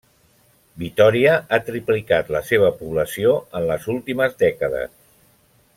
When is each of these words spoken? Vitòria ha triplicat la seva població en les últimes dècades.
Vitòria 0.83 1.35
ha 1.49 1.59
triplicat 1.67 2.33
la 2.37 2.41
seva 2.49 2.71
població 2.81 3.37
en 3.61 3.69
les 3.73 3.87
últimes 3.97 4.39
dècades. 4.45 4.97